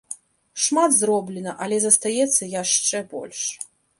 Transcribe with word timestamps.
Шмат 0.67 0.95
зроблена, 1.01 1.51
але 1.65 1.77
застаецца 1.85 2.51
яшчэ 2.63 3.05
больш! 3.15 3.41